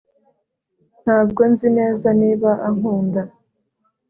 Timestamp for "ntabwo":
1.03-1.41